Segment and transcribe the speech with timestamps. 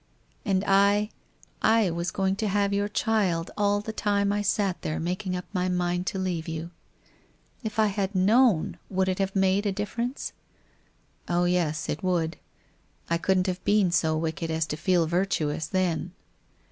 [0.43, 1.11] And I,
[1.61, 5.45] I was going to have your child all the time I sat there making up
[5.53, 6.71] my mind to leave you.
[7.61, 10.33] If I had known would it have made a difference?
[11.29, 12.37] Oh, yes, it would.
[13.11, 16.13] I couldn't have been so wicked as to feel virtuous, then.